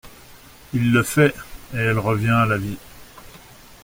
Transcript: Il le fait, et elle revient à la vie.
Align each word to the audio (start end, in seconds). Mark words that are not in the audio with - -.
Il 0.73 0.91
le 0.91 1.03
fait, 1.03 1.35
et 1.75 1.77
elle 1.77 1.99
revient 1.99 2.29
à 2.29 2.47
la 2.47 2.57
vie. 2.57 2.79